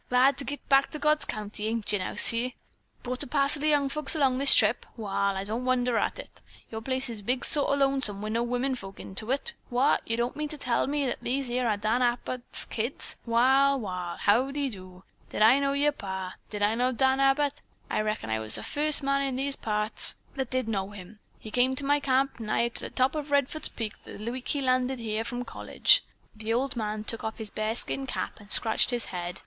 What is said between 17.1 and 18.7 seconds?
Abbott? I reckon I was the